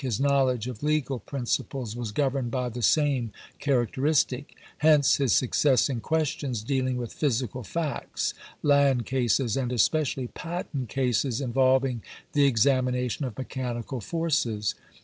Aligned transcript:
His 0.03 0.19
knowledge 0.19 0.65
of 0.67 0.81
legal 0.81 1.19
principles 1.19 1.95
was 1.95 2.11
governed 2.11 2.49
by 2.49 2.69
the 2.69 2.81
same 2.81 3.31
characteristic; 3.59 4.55
hence 4.79 5.17
his 5.17 5.31
success 5.31 5.89
in 5.89 5.99
questions 5.99 6.63
deahng 6.63 6.95
with 6.95 7.13
physical 7.13 7.61
facts, 7.61 8.33
land 8.63 9.05
cases, 9.05 9.55
and 9.55 9.69
espe 9.69 10.01
cially 10.01 10.33
patent 10.33 10.89
cases 10.89 11.39
involving 11.39 12.01
the 12.33 12.45
examination 12.45 13.25
of 13.25 13.37
me 13.37 13.43
chanical 13.45 14.01
forces. 14.01 14.73